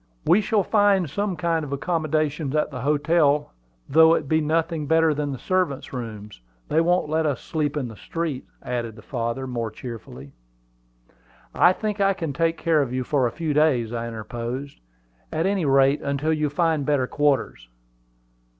"We 0.25 0.41
shall 0.41 0.63
find 0.63 1.07
some 1.07 1.35
kind 1.35 1.63
of 1.63 1.71
accommodations 1.71 2.55
at 2.55 2.71
the 2.71 2.81
hotels, 2.81 3.45
though 3.87 4.15
it 4.15 4.27
be 4.27 4.41
nothing 4.41 4.87
better 4.87 5.13
than 5.13 5.31
the 5.31 5.37
servants' 5.37 5.93
rooms. 5.93 6.41
They 6.69 6.81
won't 6.81 7.07
let 7.07 7.27
us 7.27 7.39
sleep 7.39 7.77
in 7.77 7.87
the 7.87 7.95
streets," 7.95 8.49
added 8.63 8.95
the 8.95 9.03
father, 9.03 9.45
more 9.45 9.69
cheerfully. 9.69 10.31
"I 11.53 11.71
think 11.71 12.01
I 12.01 12.13
can 12.15 12.33
take 12.33 12.57
care 12.57 12.81
of 12.81 12.91
you 12.91 13.03
for 13.03 13.27
a 13.27 13.31
few 13.31 13.53
days," 13.53 13.93
I 13.93 14.07
interposed; 14.07 14.79
"at 15.31 15.45
any 15.45 15.65
rate, 15.65 16.01
until 16.01 16.33
you 16.33 16.49
find 16.49 16.83
better 16.83 17.05
quarters." 17.05 17.67